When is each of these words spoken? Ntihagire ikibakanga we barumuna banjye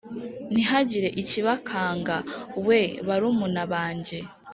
Ntihagire 0.53 1.09
ikibakanga 1.21 2.15
we 2.67 2.79
barumuna 3.07 3.61
banjye 3.71 4.17